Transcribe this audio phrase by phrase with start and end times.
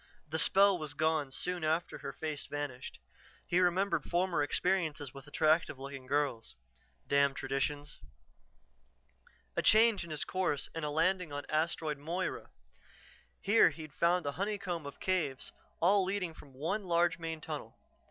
[0.27, 2.97] The spell was gone soon after her face vanished;
[3.45, 6.55] he remembered former experiences with attractive looking girls.
[7.07, 7.99] Damn traditions!
[9.55, 12.49] A change in his course and a landing on Asteroid Moira.
[13.41, 17.77] Here he'd found a honeycomb of caves, all leading from one large main tunnel.